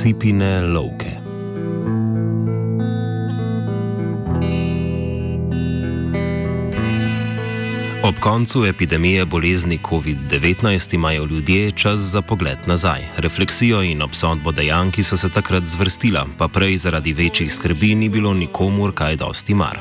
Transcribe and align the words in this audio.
Sipine 0.00 0.62
lovke. 0.62 1.09
Ob 8.10 8.18
koncu 8.20 8.64
epidemije 8.64 9.24
bolezni 9.24 9.78
COVID-19 9.78 10.94
imajo 10.94 11.24
ljudje 11.24 11.70
čas 11.70 12.00
za 12.00 12.22
pogled 12.22 12.58
nazaj. 12.66 13.00
Refleksijo 13.16 13.82
in 13.82 14.02
obsodbo 14.02 14.52
dejanj, 14.52 14.90
ki 14.90 15.02
so 15.02 15.16
se 15.16 15.28
takrat 15.28 15.64
zvrstila, 15.64 16.26
pa 16.38 16.48
prej 16.48 16.76
zaradi 16.76 17.12
večjih 17.12 17.54
skrbi 17.54 17.94
ni 17.94 18.08
bilo 18.08 18.34
nikomur 18.34 18.92
kaj 18.94 19.16
dosti 19.16 19.54
mar. 19.54 19.78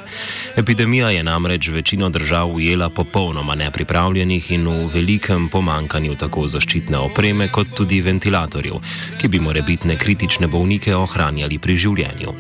Epidemija 0.56 1.10
je 1.10 1.24
namreč 1.24 1.70
večino 1.70 2.10
držav 2.10 2.54
ujela 2.54 2.90
popolnoma 2.90 3.56
nepripravljenih 3.56 4.52
in 4.52 4.68
v 4.68 4.86
velikem 4.94 5.50
pomankanju 5.50 6.16
tako 6.16 6.48
zaščitne 6.48 6.98
opreme 6.98 7.48
kot 7.48 7.68
tudi 7.76 8.02
ventilatorjev, 8.02 8.78
ki 9.22 9.28
bi 9.28 9.40
morebitne 9.40 9.98
kritične 9.98 10.48
bolnike 10.48 10.96
ohranjali 10.96 11.58
pri 11.58 11.76
življenju. 11.76 12.36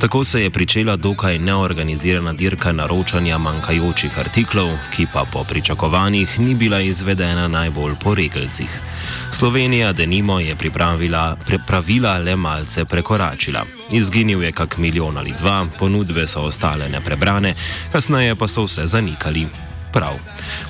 Tako 0.00 0.24
se 0.24 0.42
je 0.42 0.50
pričela 0.50 0.96
dokaj 0.96 1.38
neorganizirana 1.38 2.32
dirka 2.32 2.72
naročanja 2.72 3.38
manjkajočih 3.38 4.18
artiklov, 4.18 4.72
ki 4.96 5.06
pa 5.12 5.25
po 5.32 5.44
pričakovanjih 5.44 6.40
ni 6.40 6.54
bila 6.54 6.80
izvedena 6.80 7.48
najbolj 7.48 7.94
po 8.04 8.14
regelcih. 8.14 8.80
Slovenija, 9.32 9.92
denimo, 9.92 10.40
je 10.40 10.56
pripravila, 10.56 11.36
pravila 11.66 12.18
le 12.18 12.36
malce 12.36 12.84
prekoračila. 12.84 13.64
Izginil 13.92 14.42
je 14.42 14.52
kak 14.52 14.78
milijon 14.78 15.18
ali 15.18 15.32
dva, 15.38 15.66
ponudbe 15.78 16.26
so 16.26 16.42
ostale 16.42 16.88
neprebrane, 16.88 17.54
kasneje 17.92 18.34
pa 18.34 18.48
so 18.48 18.64
vse 18.64 18.86
zanikali. 18.86 19.65
Prav. 19.96 20.18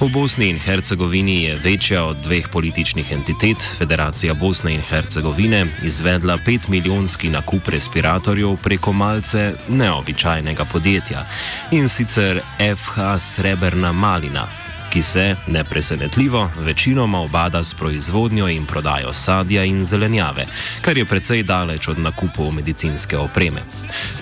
V 0.00 0.06
Bosni 0.12 0.48
in 0.48 0.58
Hercegovini 0.58 1.42
je 1.42 1.56
večja 1.56 2.04
od 2.04 2.16
dveh 2.22 2.48
političnih 2.48 3.12
entitet, 3.12 3.56
Federacija 3.78 4.34
Bosne 4.34 4.74
in 4.74 4.80
Hercegovine, 4.80 5.66
izvedla 5.82 6.38
5 6.46 6.68
milijonski 6.68 7.28
nakup 7.28 7.68
respiratorjev 7.68 8.56
preko 8.62 8.92
malce 8.92 9.54
neobičajnega 9.68 10.64
podjetja 10.64 11.26
in 11.70 11.88
sicer 11.88 12.40
FH 12.76 13.18
Srebrna 13.18 13.92
Malina, 13.92 14.46
ki 14.92 15.02
se, 15.02 15.36
nepresenetljivo, 15.46 16.50
večinoma 16.58 17.20
obada 17.20 17.64
s 17.64 17.74
proizvodnjo 17.74 18.48
in 18.48 18.66
prodajo 18.66 19.12
sadja 19.12 19.64
in 19.64 19.84
zelenjave, 19.84 20.46
kar 20.80 20.98
je 20.98 21.04
precej 21.04 21.42
daleč 21.42 21.88
od 21.88 21.98
nakupov 21.98 22.52
medicinske 22.52 23.18
opreme. 23.18 23.62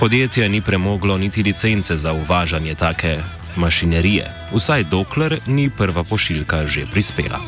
Podjetje 0.01 0.49
ni 0.49 0.61
premoglo 0.61 1.19
niti 1.19 1.43
licence 1.43 1.97
za 1.97 2.13
uvažanje 2.13 2.75
take 2.75 3.21
mašinerije, 3.57 4.31
vsaj 4.55 4.85
dokler 4.85 5.39
ni 5.47 5.71
prva 5.71 6.05
pošiljka 6.05 6.67
že 6.67 6.87
prispela. 6.93 7.41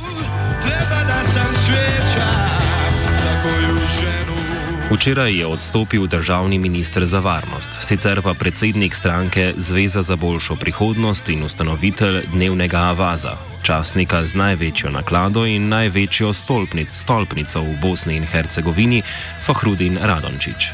Včeraj 4.91 5.39
je 5.39 5.47
odstopil 5.47 6.07
državni 6.07 6.59
minister 6.59 7.05
za 7.05 7.19
varnost, 7.19 7.71
sicer 7.81 8.23
pa 8.23 8.35
predsednik 8.35 8.95
stranke 8.95 9.55
Zveza 9.57 10.03
za 10.03 10.17
boljšo 10.17 10.57
prihodnost 10.57 11.29
in 11.29 11.43
ustanovitelj 11.43 12.23
dnevnega 12.33 12.79
Avaza, 12.79 13.35
časnika 13.67 14.23
z 14.27 14.39
največjo 14.39 14.91
naklado 14.95 15.43
in 15.47 15.67
največjo 15.69 16.31
stolpnic, 16.31 16.87
stolpnico 16.87 17.61
v 17.67 17.75
Bosni 17.83 18.15
in 18.17 18.27
Hercegovini, 18.27 19.03
Fahrudin 19.43 19.99
Radončič. 19.99 20.71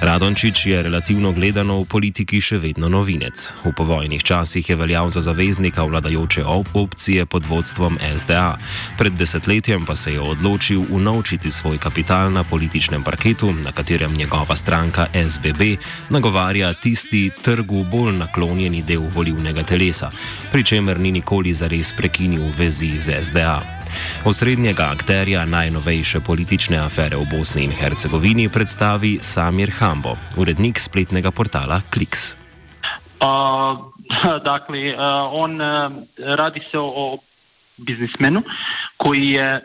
Radončič 0.00 0.66
je 0.66 0.82
relativno 0.82 1.32
gledano 1.32 1.82
v 1.82 1.90
politiki 1.90 2.38
še 2.38 2.62
vedno 2.62 2.86
novinec. 2.86 3.34
V 3.66 3.74
povojnih 3.74 4.22
časih 4.22 4.62
je 4.62 4.76
veljal 4.78 5.10
za 5.10 5.20
zaveznika 5.20 5.82
vladajoče 5.82 6.46
op 6.46 6.70
opcije 6.74 7.26
pod 7.26 7.50
vodstvom 7.50 7.98
SDA, 8.14 8.54
pred 8.94 9.18
desetletjem 9.18 9.82
pa 9.82 9.98
se 9.98 10.14
je 10.14 10.22
odločil 10.22 10.86
unovčiti 10.90 11.50
svoj 11.50 11.82
kapital 11.82 12.30
na 12.30 12.46
političnem 12.46 13.02
parketu, 13.02 13.50
na 13.66 13.72
katerem 13.72 14.14
njegova 14.14 14.56
stranka 14.56 15.06
SBB 15.28 15.62
nagovarja 16.10 16.74
tisti 16.74 17.30
trgu 17.42 17.84
bolj 17.84 18.12
naklonjeni 18.16 18.82
del 18.82 19.02
volivnega 19.14 19.62
telesa, 19.62 20.10
pri 20.52 20.64
čemer 20.64 21.00
ni 21.00 21.10
nikoli 21.10 21.52
zares 21.52 21.92
prekinil 21.92 22.52
vezi 22.58 22.94
z 22.98 23.18
SDA. 23.22 23.60
Osrednjega 24.24 24.90
akterja 24.94 25.44
najnovejše 25.44 26.20
politične 26.20 26.78
afere 26.78 27.16
v 27.16 27.26
Bosni 27.30 27.64
in 27.64 27.72
Hercegovini 27.74 28.48
predstavi 28.48 29.18
Samir 29.20 29.70
Hambo, 29.78 30.16
urednik 30.36 30.78
spletnega 30.78 31.30
portala 31.30 31.80
Kliks. 31.90 32.34
Uh, 33.18 33.90
dakle, 34.50 34.94
uh, 34.94 35.00
on 35.32 35.60
uh, 35.60 35.92
radi 36.18 36.60
se 36.70 36.78
o, 36.78 36.86
o 36.86 37.18
biznismenu 37.76 38.42
koji 38.96 39.30
je 39.30 39.50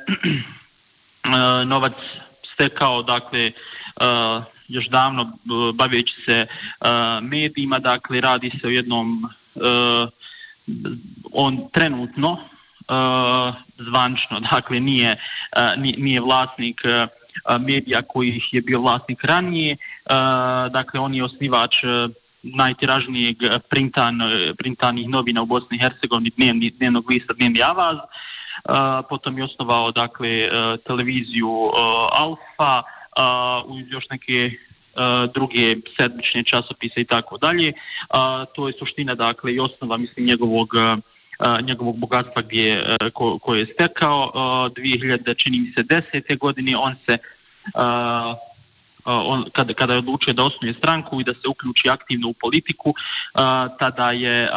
uh, 1.28 1.64
novac 1.66 1.94
stekao, 2.54 3.04
dakle, 3.04 3.52
uh, 4.02 4.44
još 4.68 4.86
davno 4.90 5.22
uh, 5.24 5.92
se 6.28 6.46
uh, 6.46 6.88
medijima, 7.22 7.80
dakle, 7.80 8.22
radi 8.22 8.52
se 8.62 8.68
o 8.68 8.70
jednom, 8.70 9.24
uh, 9.56 10.10
on 11.32 11.70
trenutno 11.74 12.32
uh, 12.32 13.54
zvančno, 13.78 14.40
dakle 14.52 14.80
nije, 14.80 15.16
uh, 15.58 15.84
nije 15.98 16.22
vlasnik 16.22 16.82
uh, 16.86 17.62
medija 17.62 18.02
kojih 18.02 18.54
je 18.54 18.62
bio 18.62 18.82
vlasnik 18.82 19.24
ranije, 19.24 19.78
uh, 19.78 20.72
dakle 20.72 21.00
on 21.00 21.14
je 21.14 21.24
osnivač 21.24 21.84
uh, 21.84 22.12
najtiražnijeg 22.44 23.38
printan, 23.70 24.20
printanih 24.58 25.10
novina 25.10 25.42
u 25.42 25.46
Bosni 25.46 25.78
i 25.78 25.82
Hercegovini, 25.82 26.32
dnevni, 26.38 26.70
dnevnog 26.70 27.10
lista 27.10 27.34
Dnevni 27.34 27.62
Avaz, 27.64 27.98
uh, 27.98 29.06
potom 29.10 29.38
je 29.38 29.44
osnovao 29.44 29.92
dakle 29.92 30.48
uh, 30.48 30.80
televiziju 30.88 31.50
uh, 31.50 31.74
Alfa, 32.12 32.82
uh, 33.18 33.66
uz 33.66 33.86
još 33.90 34.06
neke 34.10 34.52
uh, 34.52 35.34
druge 35.34 35.76
sedmične 36.00 36.44
časopise 36.44 36.98
i 36.98 37.06
tako 37.06 37.38
dalje. 37.38 37.72
To 38.56 38.68
je 38.68 38.74
suština 38.80 39.16
dakle 39.16 39.54
i 39.54 39.60
osnova 39.60 39.98
mislim 39.98 40.26
njegovog 40.26 40.70
uh, 40.74 41.00
njegovog 41.68 41.98
bogatstva 41.98 42.42
gdje, 42.42 42.84
ko, 43.14 43.40
koje 43.40 43.60
je 43.60 43.74
stekao 43.74 44.32
2000, 44.76 45.44
čini 45.44 45.60
mi 45.60 45.74
se, 45.78 45.84
desete 45.84 46.36
godine, 46.36 46.78
on 46.78 46.96
se 47.10 47.18
on, 49.06 49.50
kada, 49.54 49.74
kada 49.74 49.94
je 49.94 50.00
odlučio 50.00 50.34
da 50.34 50.44
osnuje 50.44 50.74
stranku 50.74 51.22
i 51.22 51.24
da 51.24 51.34
se 51.34 51.48
uključi 51.50 51.90
aktivno 51.90 52.30
u 52.30 52.34
politiku, 52.34 52.94
tada 53.80 54.12
je 54.12 54.48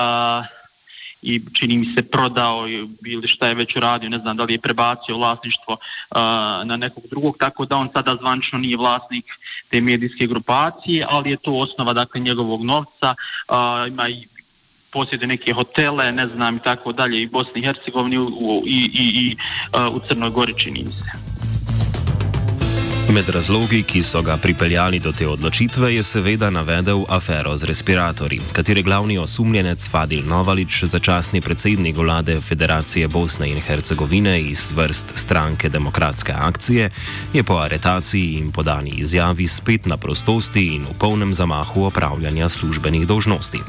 i 1.25 1.43
čini 1.53 1.79
mi 1.79 1.87
se 1.97 2.03
prodao 2.03 2.69
ili 3.07 3.29
šta 3.29 3.49
je 3.49 3.55
već 3.55 3.77
uradio, 3.77 4.09
ne 4.09 4.19
znam 4.19 4.37
da 4.37 4.45
li 4.45 4.55
je 4.55 4.61
prebacio 4.67 5.17
vlasništvo 5.17 5.73
uh, 5.77 6.19
na 6.65 6.77
nekog 6.77 7.05
drugog, 7.11 7.37
tako 7.41 7.65
da 7.65 7.77
on 7.77 7.89
sada 7.97 8.17
zvančno 8.21 8.59
nije 8.59 8.77
vlasnik 8.77 9.25
te 9.71 9.81
medijske 9.81 10.27
grupacije, 10.27 11.07
ali 11.11 11.31
je 11.31 11.37
to 11.37 11.53
osnova 11.55 11.93
dakle 11.93 12.21
njegovog 12.21 12.65
novca, 12.65 13.09
uh, 13.15 13.89
ima 13.89 14.09
i 14.09 14.27
posjede 14.93 15.27
neke 15.27 15.53
hotele, 15.53 16.13
ne 16.13 16.27
znam 16.35 16.57
i 16.57 16.63
tako 16.65 16.93
dalje 16.93 17.23
i 17.23 17.27
Bosni 17.27 17.61
i 17.61 17.65
Hercegovini 17.65 18.17
i, 18.67 18.81
i, 19.03 19.05
i 19.23 19.37
uh, 19.37 19.97
u 19.97 20.01
Crnoj 20.09 20.31
Gori 20.31 20.55
čini 20.59 20.85
mi 20.85 20.93
se. 20.93 21.34
Med 23.15 23.29
razlogi, 23.29 23.83
ki 23.87 24.01
so 24.03 24.23
ga 24.27 24.35
pripeljali 24.37 24.99
do 24.99 25.13
te 25.13 25.27
odločitve, 25.29 25.93
je 25.95 26.03
seveda 26.03 26.49
navedel 26.51 27.05
afero 27.09 27.53
z 27.57 27.69
respiratorji, 27.71 28.41
katere 28.53 28.83
glavni 28.83 29.19
osumljenec 29.19 29.87
Fadil 29.91 30.25
Novalič, 30.27 30.81
začasni 30.85 31.41
predsednik 31.41 31.97
vlade 31.97 32.41
Federacije 32.41 33.09
Bosne 33.09 33.51
in 33.51 33.61
Hercegovine 33.61 34.41
iz 34.41 34.73
vrst 34.73 35.13
stranke 35.15 35.69
Demokratske 35.69 36.33
akcije, 36.33 36.91
je 37.33 37.43
po 37.43 37.61
aretaciji 37.63 38.33
in 38.41 38.51
podani 38.53 38.91
izjavi 38.91 39.47
spet 39.47 39.87
na 39.87 39.97
prostosti 39.97 40.67
in 40.75 40.83
v 40.83 40.99
polnem 40.99 41.35
zamahu 41.35 41.85
opravljanja 41.85 42.49
službenih 42.49 43.07
dolžnosti. 43.07 43.61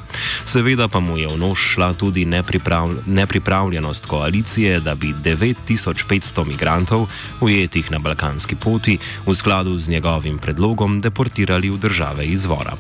Seveda 0.45 0.88
pa 0.88 1.00
mu 1.00 1.17
je 1.17 1.27
v 1.27 1.38
nož 1.38 1.59
šla 1.75 1.94
tudi 1.94 2.25
nepripravl 2.25 2.95
nepripravljenost 3.06 4.06
koalicije, 4.06 4.79
da 4.79 4.95
bi 4.95 5.13
9500 5.13 6.45
migrantov, 6.45 7.07
ujetih 7.41 7.91
na 7.91 8.00
balkanski 8.00 8.56
poti, 8.56 8.97
skladu 9.35 9.78
z 9.78 9.90
njegovim 9.90 10.38
predlogom 10.38 11.01
deportirali 11.01 11.69
v 11.69 11.77
države 11.77 12.25
izvora. 12.25 12.74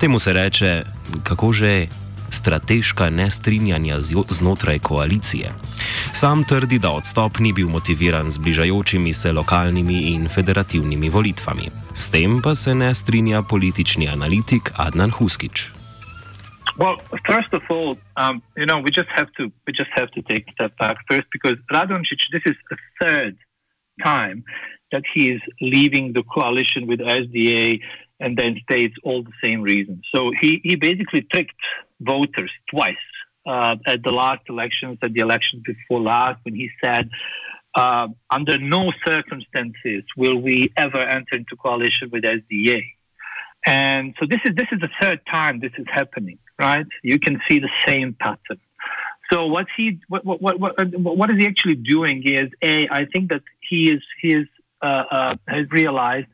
Temu 0.00 0.18
se 0.18 0.32
reče, 0.32 0.84
kako 1.22 1.52
že. 1.52 1.86
Strateška 2.30 3.10
nestrinjanja 3.10 3.96
znotraj 4.30 4.78
koalicije. 4.78 5.50
Sam 6.12 6.44
trdi, 6.44 6.78
da 6.78 6.90
odstop 6.90 7.38
ni 7.38 7.52
bil 7.52 7.68
motiviran 7.68 8.30
z 8.30 8.38
bližajočimi 8.38 9.12
se 9.12 9.32
lokalnimi 9.32 9.98
in 10.14 10.28
federativnimi 10.28 11.08
volitvami. 11.08 11.66
S 11.94 12.10
tem 12.10 12.42
pa 12.42 12.54
se 12.54 12.74
ne 12.74 12.94
strinja 12.94 13.42
politični 13.42 14.08
analitik 14.08 14.70
Adnan 14.76 15.10
Huskič. 15.10 15.70
Well, 16.78 16.96
first 17.26 17.52
of 17.52 17.62
all, 17.68 17.98
um, 18.16 18.42
you 18.56 18.66
know, 18.66 18.78
we 18.78 18.90
just 18.90 19.10
have 19.18 19.30
to 19.36 19.42
we 19.66 19.72
just 19.72 19.90
have 19.98 20.10
to 20.16 20.22
take 20.22 20.44
a 20.48 20.52
step 20.52 20.72
back 20.78 20.96
first 21.10 21.26
because 21.32 21.56
Radonjic, 21.72 22.20
this 22.32 22.44
is 22.46 22.56
the 22.70 22.78
third 23.00 23.34
time 24.04 24.44
that 24.92 25.04
he 25.14 25.30
is 25.30 25.40
leaving 25.60 26.12
the 26.12 26.22
coalition 26.22 26.86
with 26.86 27.00
SDA 27.00 27.80
and 28.18 28.36
then 28.36 28.60
states 28.62 28.94
all 29.04 29.22
the 29.22 29.32
same 29.42 29.62
reasons. 29.62 30.04
So 30.14 30.30
he, 30.40 30.60
he 30.62 30.76
basically 30.76 31.22
tricked 31.22 31.54
voters 32.00 32.50
twice 32.70 32.96
uh, 33.46 33.76
at 33.86 34.02
the 34.02 34.12
last 34.12 34.42
elections, 34.48 34.98
at 35.02 35.12
the 35.14 35.20
election 35.20 35.62
before 35.64 36.00
last, 36.00 36.38
when 36.44 36.54
he 36.54 36.70
said 36.82 37.08
uh, 37.74 38.08
under 38.30 38.58
no 38.58 38.90
circumstances 39.06 40.02
will 40.16 40.38
we 40.38 40.72
ever 40.76 40.98
enter 40.98 41.36
into 41.36 41.56
coalition 41.56 42.10
with 42.10 42.24
SDA. 42.24 42.82
And 43.66 44.14
so 44.18 44.26
this 44.26 44.40
is 44.44 44.54
this 44.54 44.66
is 44.72 44.80
the 44.80 44.88
third 45.00 45.20
time 45.30 45.60
this 45.60 45.72
is 45.78 45.86
happening, 45.90 46.38
right? 46.58 46.86
You 47.02 47.18
can 47.18 47.40
see 47.48 47.58
the 47.58 47.68
same 47.86 48.16
pattern. 48.18 48.60
So 49.30 49.46
what 49.46 49.66
he 49.76 50.00
what 50.08 50.24
what 50.24 50.58
what 50.58 50.78
what 50.78 51.30
is 51.30 51.36
he 51.38 51.46
actually 51.46 51.76
doing 51.76 52.22
is 52.24 52.50
a 52.62 52.88
I 52.88 53.04
think 53.04 53.30
that 53.30 53.42
he 53.60 53.90
is 53.90 54.02
he 54.20 54.32
is 54.32 54.46
has 54.82 55.70
realized 55.70 56.28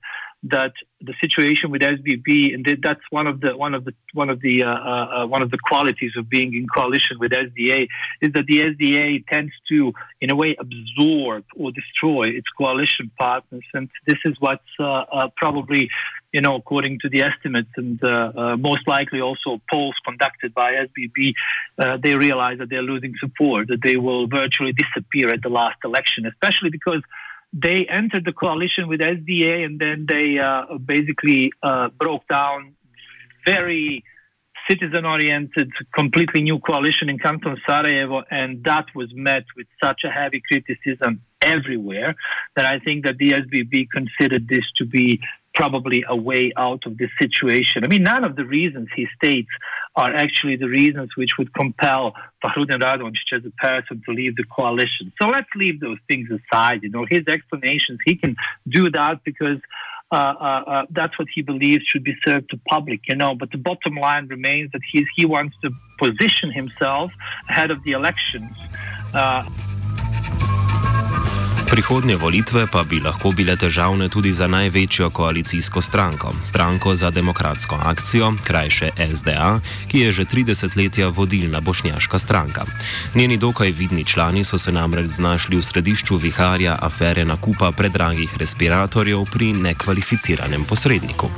that 0.51 0.73
the 1.01 1.15
situation 1.21 1.71
with 1.71 1.83
SBB, 1.83 2.55
and 2.55 2.67
that's 2.83 3.01
one 3.11 3.27
of 3.27 3.41
the 3.41 3.57
one 3.57 3.75
of 3.75 3.85
the 3.85 3.93
one 4.13 4.31
of 4.31 4.41
the 4.41 4.63
uh, 4.63 4.69
uh, 4.69 5.23
uh, 5.23 5.27
one 5.27 5.43
of 5.43 5.51
the 5.51 5.59
qualities 5.59 6.13
of 6.17 6.29
being 6.29 6.55
in 6.55 6.67
coalition 6.69 7.19
with 7.19 7.33
SDA, 7.33 7.89
is 8.21 8.33
that 8.33 8.47
the 8.47 8.61
SDA 8.71 9.27
tends 9.27 9.53
to, 9.71 9.93
in 10.21 10.31
a 10.31 10.37
way, 10.37 10.57
absorb 10.59 11.45
or 11.57 11.71
destroy 11.73 12.29
its 12.29 12.47
coalition 12.57 13.11
partners, 13.19 13.65
and 13.75 13.89
this 14.07 14.19
is 14.25 14.35
what's 14.39 14.63
uh, 14.79 14.85
uh, 14.85 15.29
probably, 15.37 15.89
you 16.33 16.41
know, 16.41 16.55
according 16.57 16.99
to 17.01 17.09
the 17.09 17.23
estimates 17.23 17.71
and 17.77 18.03
uh, 18.05 18.57
most 18.59 18.87
likely 18.87 19.21
also 19.21 19.61
polls 19.71 19.95
conducted 20.05 20.55
by 20.55 20.73
SBB, 20.73 21.33
they 22.03 22.15
realize 22.15 22.59
that 22.59 22.71
they're 22.71 22.83
losing 22.83 23.15
support, 23.21 23.69
that 23.69 23.83
they 23.83 23.97
will 23.97 24.27
virtually 24.27 24.73
disappear 24.73 25.31
at 25.31 25.43
the 25.43 25.49
last 25.49 25.77
election, 25.85 26.27
especially 26.27 26.71
because 26.71 27.03
they 27.53 27.87
entered 27.87 28.25
the 28.25 28.33
coalition 28.33 28.89
with 28.89 29.01
SDA 29.01 29.65
and 29.65 29.81
then 29.81 30.07
they 30.09 30.39
uh, 30.39 30.79
basically 30.79 31.53
uh, 31.63 31.89
broke 31.89 32.27
down. 32.29 32.75
Very 33.45 34.05
citizen 34.69 35.05
oriented, 35.05 35.71
completely 35.95 36.43
new 36.43 36.59
coalition 36.59 37.09
in 37.09 37.19
Canton 37.19 37.57
Sarajevo, 37.67 38.25
and 38.31 38.65
that 38.65 38.87
was 38.95 39.09
met 39.15 39.45
with 39.57 39.67
such 39.83 40.03
a 40.05 40.11
heavy 40.11 40.43
criticism 40.49 41.23
everywhere 41.41 42.17
that 42.57 42.67
I 42.67 42.81
think 42.81 43.05
that 43.05 43.19
the 43.19 43.33
SBB 43.33 43.89
considered 43.91 44.49
this 44.49 44.65
to 44.77 44.85
be 44.85 45.21
probably 45.57 46.05
a 46.07 46.15
way 46.15 46.53
out 46.57 46.87
of 46.87 46.99
this 46.99 47.11
situation. 47.21 47.83
I 47.83 47.89
mean, 47.89 48.05
none 48.05 48.23
of 48.23 48.37
the 48.37 48.45
reasons 48.45 48.89
he 48.95 49.09
states 49.17 49.49
are 49.97 50.15
actually 50.15 50.57
the 50.57 50.69
reasons 50.69 51.17
which 51.17 51.33
would 51.39 51.53
compel 51.55 52.15
Fahrudin 52.45 52.81
Radončić 52.83 53.33
as 53.33 53.45
a 53.45 53.51
person 53.53 54.03
to 54.05 54.13
leave 54.13 54.37
the 54.37 54.45
coalition. 54.45 55.13
So 55.21 55.29
let's 55.29 55.49
leave 55.57 55.81
those 55.81 55.99
things 56.09 56.29
aside. 56.31 56.83
You 56.83 56.91
know, 56.91 57.07
his 57.09 57.25
explanations, 57.27 57.99
he 58.05 58.15
can 58.15 58.37
do 58.69 58.91
that 58.91 59.25
because 59.25 59.61
uh, 60.13 60.15
uh, 60.15 60.63
uh, 60.67 60.87
that's 60.91 61.19
what 61.19 61.27
he 61.35 61.43
believes 61.43 61.83
should 61.85 62.05
be 62.05 62.15
served 62.25 62.51
to 62.51 62.61
public, 62.69 63.01
you 63.09 63.17
know. 63.17 63.35
But 63.35 63.51
the 63.51 63.59
bottom 63.59 63.97
line 63.97 64.29
remains 64.29 64.71
that 64.73 64.83
he's, 64.93 65.07
he 65.17 65.25
wants 65.25 65.57
to 65.63 65.71
position 65.99 66.53
himself 66.53 67.11
ahead 67.49 67.71
of 67.71 67.83
the 67.83 67.93
elections. 67.93 68.53
Prihodnje 71.67 72.17
volitve 72.17 72.67
pa 72.71 72.85
bi 72.87 73.01
lahko 73.03 73.33
bile 73.35 73.57
težavne 73.59 74.07
tudi 74.09 74.31
za 74.33 74.47
največjo 74.47 75.11
koalicijsko 75.11 75.83
stranko, 75.83 76.31
stranko 76.43 76.95
za 76.95 77.11
demokratsko 77.11 77.79
akcijo, 77.83 78.33
krajše 78.45 78.91
SDA, 79.15 79.61
ki 79.89 80.01
je 80.01 80.13
že 80.13 80.25
30 80.25 80.77
letja 80.77 81.09
vodilna 81.09 81.61
bošnjaška 81.61 82.19
stranka. 82.19 82.65
Njeni 83.15 83.37
dokaj 83.37 83.71
vidni 83.71 84.05
člani 84.05 84.45
so 84.45 84.59
se 84.59 84.73
namreč 84.73 85.07
znašli 85.07 85.57
v 85.57 85.63
središču 85.63 86.17
viharja 86.17 86.79
afere 86.81 87.25
nakupa 87.25 87.73
predragih 87.73 88.37
respiratorjev 88.39 89.25
pri 89.33 89.53
nekvalificiranem 89.53 90.65
posredniku. 90.65 91.31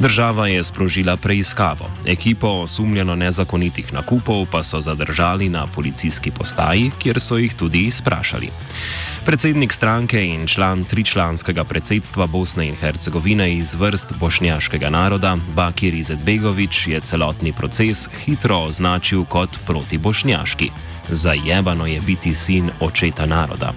Država 0.00 0.48
je 0.48 0.64
sprožila 0.64 1.16
preiskavo, 1.16 1.90
ekipo 2.06 2.48
osumljeno 2.48 3.14
nezakonitih 3.14 3.92
nakupov 3.92 4.46
pa 4.50 4.64
so 4.64 4.80
zadržali 4.80 5.48
na 5.48 5.66
policijski 5.66 6.30
postaji, 6.30 6.90
kjer 6.98 7.20
so 7.20 7.38
jih 7.38 7.54
tudi 7.54 7.86
izprašali. 7.86 8.50
Predsednik 9.24 9.72
stranke 9.72 10.20
in 10.24 10.46
član 10.46 10.84
tričlanskega 10.84 11.64
predsedstva 11.64 12.26
Bosne 12.26 12.68
in 12.68 12.76
Hercegovine 12.76 13.52
iz 13.54 13.74
vrst 13.74 14.14
bošnjaškega 14.20 14.90
naroda, 14.90 15.36
Bakir 15.54 15.94
Izetbegovič, 15.94 16.86
je 16.86 17.00
celotni 17.00 17.52
proces 17.52 18.08
hitro 18.24 18.58
označil 18.58 19.24
kot 19.24 19.58
protibošnjaški. 19.66 20.70
Zajebano 21.10 21.86
je 21.86 22.00
biti 22.00 22.34
sin 22.34 22.70
očeta 22.80 23.26
naroda. 23.26 23.72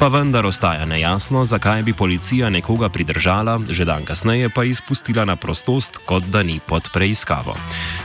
Pa 0.00 0.08
vendar 0.08 0.46
ostaja 0.46 0.84
nejasno, 0.84 1.44
zakaj 1.44 1.82
bi 1.82 1.92
policija 1.92 2.50
nekoga 2.50 2.88
pridržala, 2.88 3.60
že 3.68 3.84
dan 3.84 4.04
kasneje 4.04 4.50
pa 4.52 4.64
izpustila 4.64 5.24
na 5.24 5.36
prostost, 5.36 5.96
kot 6.04 6.24
da 6.28 6.42
ni 6.42 6.60
pod 6.60 6.92
preiskavo. 6.92 7.56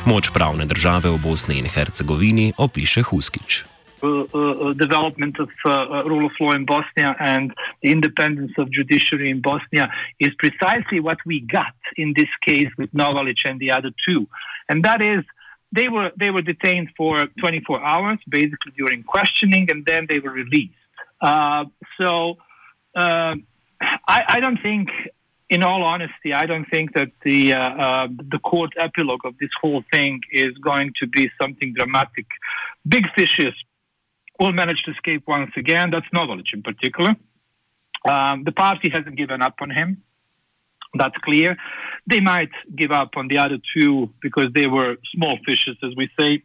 Moč 0.05 0.31
pravne 0.31 0.65
države 0.65 1.09
v 1.11 1.19
Bosni 1.19 1.59
in 1.59 1.67
Hercegovini 1.67 2.53
opiše 2.57 3.03
Huskič. 3.03 3.70
Uh, 4.03 4.21
uh, 4.33 4.73
development 4.73 5.37
of 5.39 5.49
uh, 5.63 6.03
rule 6.05 6.25
of 6.25 6.31
law 6.39 6.53
in 6.53 6.65
Bosnia 6.65 7.15
and 7.19 7.53
the 7.83 7.91
independence 7.91 8.51
of 8.57 8.71
judiciary 8.71 9.29
in 9.29 9.41
Bosnia 9.41 9.91
is 10.19 10.31
precisely 10.39 10.99
what 10.99 11.19
we 11.23 11.41
got 11.41 11.75
in 11.97 12.13
this 12.15 12.29
case 12.41 12.69
with 12.79 12.91
Novalic 12.93 13.45
and 13.45 13.59
the 13.59 13.69
other 13.69 13.91
two, 14.07 14.27
and 14.69 14.83
that 14.83 15.03
is 15.03 15.23
they 15.71 15.87
were 15.87 16.11
they 16.17 16.31
were 16.31 16.41
detained 16.41 16.89
for 16.97 17.27
24 17.39 17.85
hours, 17.85 18.17
basically 18.27 18.73
during 18.77 19.03
questioning, 19.03 19.69
and 19.69 19.85
then 19.85 20.07
they 20.09 20.19
were 20.19 20.31
released. 20.31 20.73
Uh, 21.21 21.65
so 21.99 22.37
uh, 22.95 23.35
I, 24.07 24.23
I, 24.27 24.39
don't 24.39 24.61
think, 24.61 24.89
in 25.49 25.63
all 25.63 25.83
honesty, 25.83 26.33
I 26.33 26.45
don't 26.45 26.65
think 26.65 26.93
that 26.95 27.11
the 27.23 27.53
uh, 27.53 28.07
the 28.07 28.39
court 28.39 28.71
epilogue 28.77 29.25
of 29.25 29.37
this 29.39 29.51
whole 29.61 29.83
thing 29.93 30.21
is 30.31 30.57
going 30.57 30.93
to 31.01 31.07
be 31.07 31.29
something 31.39 31.73
dramatic. 31.73 32.25
Big 32.87 33.05
fishes 33.15 33.53
will 34.41 34.53
manage 34.53 34.81
to 34.83 34.91
escape 34.91 35.23
once 35.27 35.51
again. 35.55 35.91
That's 35.91 36.07
Novalic 36.15 36.47
in 36.53 36.63
particular. 36.63 37.15
Um, 38.09 38.43
the 38.43 38.51
party 38.51 38.89
hasn't 38.89 39.15
given 39.15 39.41
up 39.41 39.55
on 39.61 39.69
him. 39.69 40.01
That's 40.95 41.15
clear. 41.23 41.55
They 42.07 42.21
might 42.21 42.49
give 42.75 42.91
up 42.91 43.11
on 43.15 43.27
the 43.27 43.37
other 43.37 43.59
two 43.73 44.09
because 44.21 44.47
they 44.53 44.67
were 44.67 44.97
small 45.15 45.37
fishes, 45.45 45.77
as 45.83 45.91
we 45.95 46.09
say. 46.19 46.43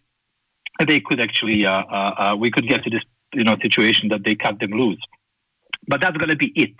They 0.87 1.00
could 1.00 1.20
actually, 1.20 1.66
uh, 1.66 1.72
uh, 1.72 2.14
uh, 2.22 2.37
we 2.38 2.50
could 2.50 2.69
get 2.69 2.84
to 2.84 2.90
this, 2.90 3.02
you 3.32 3.44
know, 3.44 3.56
situation 3.62 4.10
that 4.10 4.22
they 4.25 4.34
cut 4.34 4.60
them 4.60 4.72
loose. 4.72 5.00
But 5.88 6.02
that's 6.02 6.19
going 6.19 6.28
to 6.28 6.37
be 6.37 6.52
it. 6.54 6.76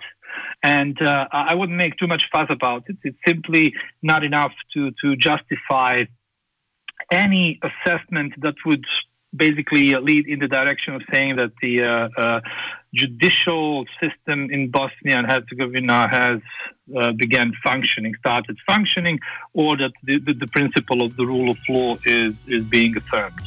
And 0.61 1.01
uh, 1.01 1.27
I 1.31 1.55
wouldn't 1.55 1.77
make 1.77 1.97
too 1.97 2.07
much 2.07 2.25
fuss 2.31 2.47
about 2.51 2.83
it. 2.89 2.97
It's 3.03 3.17
simply 3.25 3.73
not 4.03 4.23
enough 4.23 4.53
to 4.73 4.91
to 5.01 5.15
justify 5.15 6.03
any 7.11 7.59
assessment 7.69 8.33
that 8.43 8.55
would 8.65 8.85
basically 9.35 9.93
lead 9.95 10.27
in 10.27 10.39
the 10.39 10.47
direction 10.47 10.95
of 10.95 11.01
saying 11.11 11.35
that 11.35 11.51
the 11.61 11.83
uh, 11.83 12.09
uh, 12.17 12.41
judicial 12.93 13.85
system 14.01 14.49
in 14.49 14.69
Bosnia 14.69 15.17
and 15.17 15.27
Herzegovina 15.27 16.07
has 16.09 16.39
uh, 16.95 17.11
began 17.11 17.51
functioning, 17.63 18.13
started 18.19 18.57
functioning, 18.65 19.19
or 19.53 19.75
that 19.77 19.91
the, 20.03 20.19
the, 20.19 20.33
the, 20.33 20.47
principle 20.47 21.03
of 21.03 21.15
the 21.17 21.25
rule 21.25 21.49
of 21.49 21.57
law 21.67 21.95
is, 22.05 22.33
is 22.47 22.63
being 22.63 22.95
affirmed. 22.95 23.41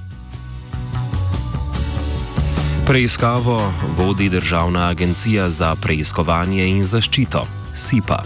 Preiskavo 2.87 3.73
vodi 3.97 4.29
Državna 4.29 4.89
agencija 4.89 5.49
za 5.49 5.75
preiskovanje 5.83 6.69
in 6.69 6.85
zaščito. 6.85 7.60
SIPA. 7.81 8.23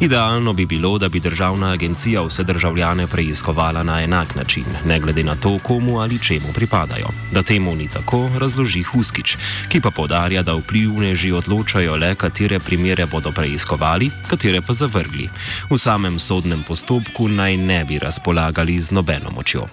Idealno 0.00 0.52
bi 0.52 0.66
bilo, 0.66 0.98
da 0.98 1.08
bi 1.08 1.20
državna 1.20 1.72
agencija 1.72 2.22
vse 2.22 2.42
državljane 2.42 3.06
preiskovala 3.06 3.82
na 3.82 4.02
enak 4.02 4.34
način, 4.34 4.64
ne 4.84 5.00
glede 5.00 5.24
na 5.24 5.34
to, 5.34 5.58
komu 5.58 5.98
ali 6.00 6.18
čemu 6.22 6.52
pripadajo. 6.54 7.08
Da 7.32 7.42
temu 7.42 7.74
ni 7.76 7.88
tako, 7.88 8.30
razloži 8.38 8.82
Huskič, 8.82 9.36
ki 9.68 9.80
pa 9.80 9.90
podarja, 9.90 10.42
da 10.42 10.54
vplivneži 10.54 11.32
odločajo 11.32 11.96
le, 11.96 12.14
katere 12.14 12.58
primere 12.58 13.06
bodo 13.06 13.32
preiskovali, 13.32 14.10
katere 14.30 14.60
pa 14.60 14.72
zavrgli. 14.72 15.28
V 15.70 15.78
samem 15.78 16.18
sodnem 16.18 16.62
postopku 16.68 17.28
naj 17.28 17.56
ne 17.56 17.84
bi 17.84 17.98
razpolagali 17.98 18.78
z 18.80 18.92
nobeno 18.92 19.30
močjo. 19.30 19.68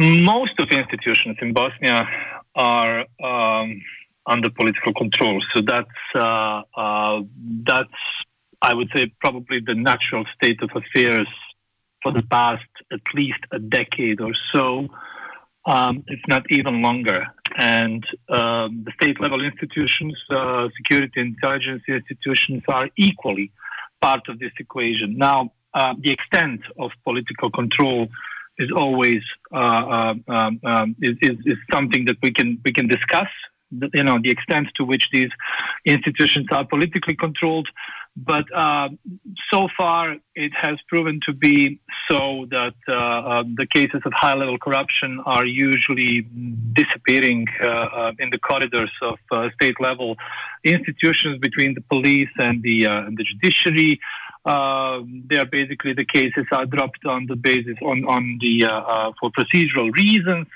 Most 0.00 0.56
of 0.60 0.68
the 0.68 0.78
institutions 0.78 1.36
in 1.42 1.52
Bosnia 1.52 2.06
are 2.54 3.04
um, 3.18 3.82
under 4.30 4.48
political 4.50 4.94
control. 4.94 5.42
So 5.52 5.62
that's 5.72 6.00
uh, 6.14 6.62
uh, 6.76 7.20
that's 7.66 8.00
I 8.62 8.72
would 8.74 8.90
say 8.94 9.12
probably 9.20 9.60
the 9.60 9.74
natural 9.74 10.24
state 10.36 10.60
of 10.62 10.70
affairs 10.74 11.28
for 12.02 12.12
the 12.12 12.22
past 12.22 12.72
at 12.92 13.00
least 13.14 13.40
a 13.52 13.58
decade 13.58 14.20
or 14.20 14.32
so, 14.52 14.88
um, 15.66 16.04
if 16.06 16.20
not 16.28 16.44
even 16.50 16.82
longer. 16.82 17.26
And 17.58 18.04
um, 18.28 18.84
the 18.84 18.92
state 19.00 19.20
level 19.20 19.44
institutions, 19.44 20.16
uh, 20.30 20.68
security 20.76 21.20
intelligence 21.20 21.82
institutions, 21.88 22.62
are 22.68 22.88
equally 22.96 23.50
part 24.00 24.28
of 24.28 24.38
this 24.38 24.52
equation. 24.58 25.16
Now, 25.18 25.52
uh, 25.74 25.94
the 25.98 26.10
extent 26.10 26.60
of 26.78 26.90
political 27.04 27.50
control 27.50 28.08
is 28.58 28.70
always 28.74 29.22
uh, 29.52 29.56
uh, 29.56 30.14
um, 30.28 30.60
um, 30.64 30.96
is, 31.00 31.16
is, 31.22 31.56
something 31.72 32.04
that 32.04 32.16
we 32.22 32.30
can 32.32 32.60
we 32.64 32.72
can 32.72 32.86
discuss 32.88 33.28
you 33.70 34.04
know 34.04 34.18
the 34.22 34.30
extent 34.30 34.68
to 34.76 34.84
which 34.84 35.08
these 35.12 35.30
institutions 35.84 36.46
are 36.50 36.64
politically 36.64 37.14
controlled. 37.14 37.68
But 38.16 38.44
uh, 38.54 38.88
so 39.52 39.68
far, 39.76 40.16
it 40.34 40.52
has 40.54 40.76
proven 40.88 41.20
to 41.26 41.32
be 41.32 41.80
so 42.10 42.46
that 42.50 42.74
uh, 42.88 42.92
uh, 42.92 43.44
the 43.54 43.66
cases 43.66 44.02
of 44.04 44.12
high 44.12 44.34
level 44.34 44.58
corruption 44.58 45.22
are 45.24 45.46
usually 45.46 46.26
disappearing 46.72 47.46
uh, 47.62 47.66
uh 47.66 48.12
in 48.18 48.30
the 48.30 48.38
corridors 48.38 48.90
of 49.02 49.18
uh, 49.30 49.48
state 49.54 49.76
level 49.80 50.16
institutions 50.64 51.38
between 51.38 51.74
the 51.74 51.80
police 51.82 52.28
and 52.38 52.62
the, 52.62 52.86
uh, 52.86 53.06
and 53.06 53.16
the 53.16 53.24
judiciary. 53.24 54.00
they 55.28 55.38
are 55.38 55.50
basically 55.60 55.92
the 55.94 56.04
cases 56.04 56.46
are 56.50 56.66
dropped 56.66 57.04
on 57.06 57.26
the 57.26 57.36
basis 57.36 57.76
on 57.82 58.04
on 58.06 58.38
the 58.44 58.54
for 59.18 59.30
procedural 59.38 59.88
reasons, 60.02 60.48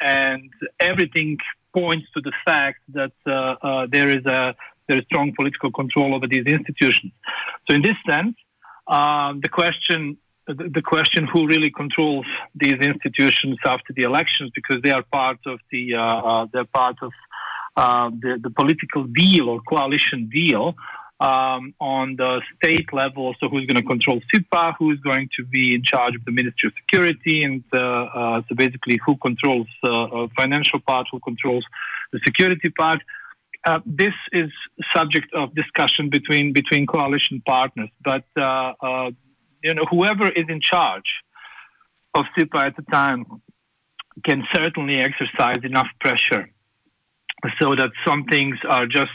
and 0.00 0.50
everything 0.78 1.38
points 1.74 2.06
to 2.14 2.20
the 2.20 2.32
fact 2.44 2.80
that 2.88 3.12
there 3.92 4.08
is 4.08 4.24
a 4.26 4.54
there 4.88 4.98
is 4.98 5.04
strong 5.04 5.32
political 5.36 5.70
control 5.70 6.16
over 6.16 6.26
these 6.26 6.46
institutions. 6.46 7.12
So, 7.68 7.74
in 7.76 7.82
this 7.82 7.94
sense, 8.08 8.36
the 8.88 9.48
question 9.50 10.18
the 10.46 10.82
question 10.82 11.26
who 11.26 11.46
really 11.46 11.70
controls 11.70 12.26
these 12.54 12.74
institutions 12.74 13.58
after 13.64 13.92
the 13.94 14.02
elections 14.02 14.50
because 14.54 14.82
they 14.82 14.90
are 14.90 15.02
part 15.12 15.38
of 15.46 15.60
the 15.70 15.94
uh, 15.94 16.00
uh, 16.00 16.46
they're 16.52 16.64
part 16.64 16.96
of 17.02 17.12
uh, 17.76 18.10
the, 18.10 18.38
the 18.42 18.50
political 18.50 19.04
deal 19.04 19.48
or 19.48 19.60
coalition 19.60 20.28
deal 20.32 20.74
um, 21.20 21.74
on 21.80 22.16
the 22.16 22.40
state 22.56 22.92
level. 22.92 23.34
So 23.40 23.48
who's 23.48 23.66
going 23.66 23.80
to 23.80 23.88
control 23.88 24.20
SIPA? 24.32 24.74
Who's 24.78 24.98
going 25.00 25.28
to 25.36 25.44
be 25.44 25.74
in 25.74 25.82
charge 25.82 26.14
of 26.16 26.24
the 26.24 26.32
Ministry 26.32 26.68
of 26.68 26.72
Security? 26.82 27.44
And 27.44 27.62
uh, 27.72 27.78
uh, 27.78 28.42
so 28.48 28.54
basically, 28.54 28.98
who 29.04 29.16
controls 29.18 29.68
uh, 29.84 30.26
financial 30.36 30.80
part? 30.80 31.06
Who 31.12 31.20
controls 31.20 31.64
the 32.12 32.20
security 32.24 32.70
part? 32.70 33.00
this 33.84 34.14
is 34.32 34.50
subject 34.96 35.30
of 35.34 35.54
discussion 35.54 36.08
between 36.08 36.54
between 36.54 36.86
coalition 36.86 37.42
partners, 37.44 37.90
but 38.02 38.24
you 39.62 39.74
know, 39.74 39.84
whoever 39.90 40.28
is 40.30 40.46
in 40.48 40.60
charge 40.60 41.10
of 42.14 42.24
SIPA 42.36 42.58
at 42.58 42.76
the 42.76 42.82
time 42.90 43.24
can 44.24 44.44
certainly 44.54 44.96
exercise 44.96 45.58
enough 45.62 45.88
pressure 46.00 46.50
so 47.60 47.74
that 47.74 47.90
some 48.06 48.24
things 48.24 48.56
are 48.68 48.86
just, 48.86 49.10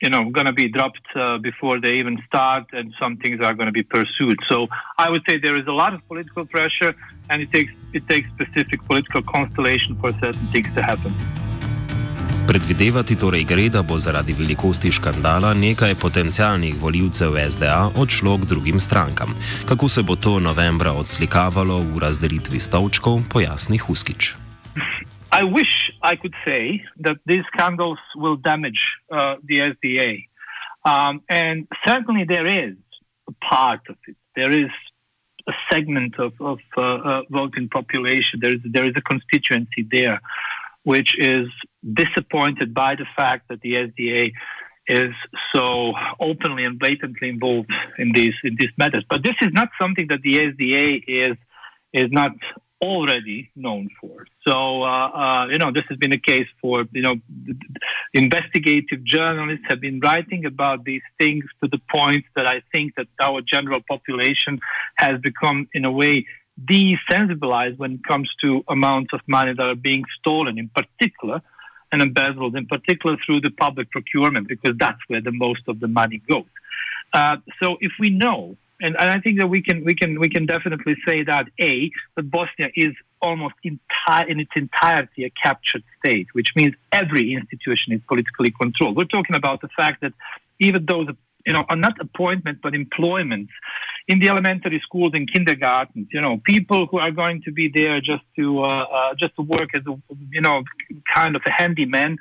you 0.00 0.10
know, 0.10 0.30
going 0.30 0.46
to 0.46 0.52
be 0.52 0.68
dropped 0.68 1.06
uh, 1.16 1.38
before 1.38 1.80
they 1.80 1.94
even 1.94 2.18
start, 2.26 2.64
and 2.72 2.94
some 3.00 3.16
things 3.16 3.40
are 3.40 3.54
going 3.54 3.66
to 3.66 3.72
be 3.72 3.82
pursued. 3.82 4.38
So 4.48 4.68
I 4.96 5.10
would 5.10 5.22
say 5.28 5.38
there 5.38 5.58
is 5.58 5.66
a 5.66 5.72
lot 5.72 5.92
of 5.94 6.00
political 6.08 6.46
pressure, 6.46 6.94
and 7.30 7.42
it 7.42 7.50
takes 7.52 7.72
it 7.92 8.04
takes 8.08 8.28
specific 8.36 8.78
political 8.86 9.22
constellation 9.22 9.96
for 10.00 10.12
certain 10.12 10.46
things 10.52 10.68
to 10.76 10.82
happen. 10.82 11.12
Predvidevati 12.48 13.16
torej 13.16 13.44
gre, 13.44 13.68
da 13.68 13.82
bo 13.82 13.98
zaradi 13.98 14.32
velikosti 14.32 14.92
škandala 14.92 15.52
nekaj 15.54 15.94
potencialnih 16.00 16.78
voljivcev 16.80 17.36
SDA 17.50 17.90
odšlo 17.96 18.38
k 18.38 18.48
drugim 18.48 18.80
strankam. 18.80 19.34
Kako 19.68 19.88
se 19.88 20.02
bo 20.02 20.16
to 20.16 20.40
novembra 20.40 20.92
odslikavalo 20.92 21.78
v 21.78 21.98
razdelitvi 22.00 22.60
stolčkov, 22.60 23.20
pojasni 23.28 23.78
Huskič. 23.78 24.32
I 25.30 25.44
wish 25.44 25.90
I 26.02 26.16
could 26.16 26.34
say 26.46 26.82
that 27.00 27.18
these 27.26 27.42
scandals 27.52 27.98
will 28.16 28.36
damage 28.36 28.82
uh, 29.12 29.36
the 29.44 29.60
SDA. 29.60 30.26
Um, 30.84 31.22
and 31.28 31.68
certainly 31.86 32.24
there 32.24 32.46
is 32.46 32.74
a 33.28 33.32
part 33.44 33.80
of 33.88 33.96
it. 34.06 34.16
There 34.36 34.50
is 34.52 34.70
a 35.48 35.52
segment 35.70 36.18
of, 36.18 36.32
of 36.40 36.58
uh, 36.76 36.82
uh, 36.82 37.22
voting 37.30 37.68
population. 37.68 38.40
There 38.40 38.54
is, 38.54 38.60
there 38.64 38.84
is 38.84 38.92
a 38.96 39.02
constituency 39.02 39.86
there. 39.90 40.20
which 40.84 41.18
is 41.18 41.46
disappointed 42.02 42.72
by 42.72 42.94
the 42.94 43.04
fact 43.14 43.48
that 43.48 43.60
the 43.60 43.74
SDA 43.74 44.32
is 44.86 45.12
so 45.54 45.92
openly 46.18 46.64
and 46.64 46.78
blatantly 46.78 47.28
involved 47.28 47.70
in 47.98 48.12
these 48.12 48.32
in 48.42 48.56
these 48.58 48.70
matters. 48.78 49.04
But 49.10 49.22
this 49.22 49.34
is 49.42 49.50
not 49.52 49.68
something 49.80 50.06
that 50.08 50.22
the 50.22 50.34
SDA 50.50 51.02
is 51.06 51.36
is 51.92 52.08
not 52.10 52.32
already 52.80 53.50
known 53.56 53.88
for. 54.00 54.26
So 54.46 54.82
uh, 54.82 55.10
uh, 55.22 55.46
you 55.50 55.58
know 55.58 55.70
this 55.72 55.84
has 55.88 55.98
been 55.98 56.12
a 56.12 56.18
case 56.18 56.46
for 56.60 56.86
you 56.92 57.02
know 57.02 57.16
investigative 58.14 59.04
journalists 59.04 59.64
have 59.68 59.80
been 59.80 60.00
writing 60.00 60.44
about 60.46 60.84
these 60.84 61.02
things 61.18 61.44
to 61.62 61.68
the 61.68 61.80
point 61.90 62.24
that 62.36 62.46
I 62.46 62.62
think 62.72 62.94
that 62.96 63.08
our 63.20 63.40
general 63.42 63.80
population 63.88 64.60
has 64.96 65.20
become 65.20 65.68
in 65.74 65.84
a 65.84 65.90
way 65.90 66.26
desensibilized 66.64 67.78
when 67.78 67.92
it 67.94 68.04
comes 68.04 68.30
to 68.40 68.64
amounts 68.68 69.12
of 69.12 69.20
money 69.26 69.52
that 69.54 69.68
are 69.68 69.76
being 69.76 70.04
stolen, 70.18 70.58
in 70.58 70.68
particular, 70.68 71.40
and 71.92 72.02
embezzled, 72.02 72.56
in 72.56 72.66
particular 72.66 73.16
through 73.24 73.40
the 73.40 73.50
public 73.50 73.90
procurement, 73.90 74.48
because 74.48 74.76
that's 74.76 74.98
where 75.08 75.20
the 75.20 75.32
most 75.32 75.62
of 75.68 75.78
the 75.80 75.88
money 75.88 76.20
goes. 76.28 76.44
Uh, 77.12 77.36
so 77.62 77.78
if 77.80 77.92
we 77.98 78.10
know, 78.10 78.56
and, 78.80 78.96
and, 78.98 79.10
I 79.10 79.18
think 79.18 79.40
that 79.40 79.48
we 79.48 79.60
can 79.60 79.84
we 79.84 79.94
can 79.94 80.18
we 80.20 80.28
can 80.28 80.46
definitely 80.46 80.96
say 81.06 81.24
that 81.24 81.46
a 81.60 81.90
that 82.16 82.30
Bosnia 82.30 82.68
is 82.76 82.94
almost 83.20 83.54
entire 83.64 84.26
in 84.28 84.40
its 84.40 84.50
entirety 84.56 85.24
a 85.24 85.30
captured 85.30 85.82
state, 85.98 86.28
which 86.32 86.52
means 86.54 86.74
every 86.92 87.34
institution 87.34 87.92
is 87.92 88.00
politically 88.06 88.52
controlled. 88.60 88.96
We're 88.96 89.04
talking 89.04 89.36
about 89.36 89.60
the 89.60 89.68
fact 89.76 90.00
that 90.02 90.12
even 90.60 90.86
those 90.86 91.08
you 91.46 91.52
know 91.52 91.64
are 91.68 91.76
not 91.76 92.00
appointments 92.00 92.60
but 92.62 92.74
employments 92.74 93.52
in 94.08 94.20
the 94.20 94.28
elementary 94.28 94.80
schools 94.82 95.10
and 95.14 95.30
kindergartens, 95.30 96.08
you 96.10 96.20
know, 96.20 96.40
people 96.44 96.86
who 96.86 96.98
are 96.98 97.10
going 97.10 97.42
to 97.42 97.52
be 97.52 97.70
there 97.72 98.00
just 98.00 98.24
to 98.36 98.60
uh, 98.60 98.66
uh, 98.66 99.14
just 99.14 99.36
to 99.36 99.42
work 99.42 99.68
as 99.74 99.82
a 99.86 99.94
you 100.30 100.40
know 100.40 100.62
kind 101.12 101.36
of 101.36 101.42
a 101.46 101.52
handyman. 101.52 102.16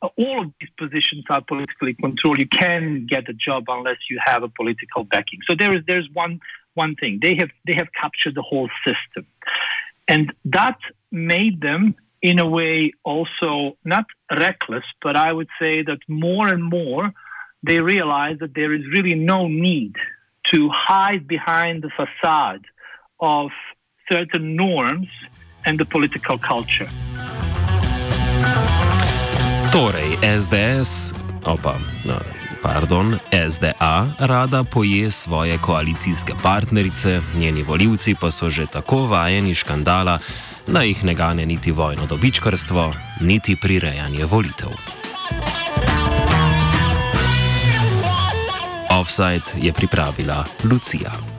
All 0.00 0.42
of 0.42 0.52
these 0.60 0.70
positions 0.78 1.24
are 1.28 1.40
politically 1.40 1.94
controlled. 1.94 2.38
You 2.38 2.48
can 2.48 3.06
get 3.06 3.28
a 3.28 3.32
job 3.32 3.64
unless 3.68 3.96
you 4.08 4.18
have 4.24 4.42
a 4.42 4.48
political 4.48 5.04
backing. 5.04 5.40
So 5.48 5.56
there 5.56 5.76
is 5.76 5.82
there's 5.86 6.08
one 6.12 6.40
one 6.74 6.94
thing 6.94 7.18
they 7.20 7.34
have 7.40 7.50
they 7.66 7.74
have 7.74 7.88
captured 8.00 8.34
the 8.34 8.42
whole 8.42 8.70
system, 8.86 9.26
and 10.06 10.32
that 10.44 10.78
made 11.10 11.60
them 11.60 11.96
in 12.22 12.38
a 12.38 12.46
way 12.46 12.92
also 13.04 13.76
not 13.84 14.06
reckless, 14.30 14.84
but 15.02 15.16
I 15.16 15.32
would 15.32 15.48
say 15.60 15.82
that 15.82 15.98
more 16.08 16.48
and 16.48 16.64
more 16.64 17.12
they 17.62 17.80
realize 17.80 18.38
that 18.40 18.54
there 18.54 18.72
is 18.72 18.82
really 18.92 19.14
no 19.14 19.48
need 19.48 19.94
to 20.44 20.68
hide 20.70 21.26
behind 21.26 21.82
the 21.82 21.90
facade 21.90 22.64
of 23.20 23.50
certain 24.10 24.56
norms 24.56 25.08
and 25.64 25.78
the 25.78 25.84
political 25.84 26.38
culture. 26.38 26.88
Torej, 29.72 30.16
SDS, 30.40 31.12
opa, 31.44 31.74
no, 32.04 32.16
pardon, 32.62 33.18
SDA 33.50 34.08
rada 34.18 34.64
poje 34.64 35.10
svoje 35.10 35.58
koalicijske 35.58 36.32
partnerice, 36.42 37.20
njeni 37.36 37.62
voljivci 37.62 38.14
pa 38.20 38.30
so 38.30 38.48
že 38.48 38.66
tako 38.66 39.06
vajeni 39.06 39.54
škandala, 39.54 40.18
da 40.66 40.82
jih 40.82 41.04
ne 41.04 41.14
gane 41.14 41.46
niti 41.46 41.70
vojno 41.70 42.06
dobičkarstvo, 42.06 42.94
niti 43.20 43.56
prirejanje 43.56 44.24
volitev. 44.24 44.70
Offside 48.90 49.66
je 49.66 49.72
pripravila 49.72 50.44
Lucija. 50.64 51.37